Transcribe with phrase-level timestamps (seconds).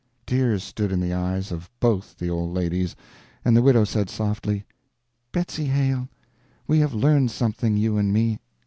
[0.25, 2.95] Tears stood in the eyes of both the old ladies
[3.45, 4.65] and the widow said, softly:
[5.31, 6.09] "Betsy Hale,
[6.65, 8.39] we have learned something, you and me."